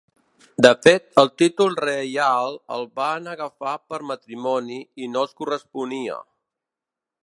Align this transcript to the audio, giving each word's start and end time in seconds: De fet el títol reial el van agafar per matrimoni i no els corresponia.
De 0.65 0.69
fet 0.85 1.19
el 1.23 1.29
títol 1.41 1.77
reial 1.81 2.57
el 2.79 2.89
van 3.03 3.31
agafar 3.37 3.77
per 3.93 4.03
matrimoni 4.15 4.83
i 5.05 5.15
no 5.17 5.27
els 5.27 5.41
corresponia. 5.43 6.23